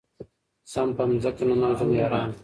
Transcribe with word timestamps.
سم 0.71 0.89
په 0.97 1.03
مځكه 1.09 1.43
ننوځم 1.47 1.89
يارانـــو 1.99 2.33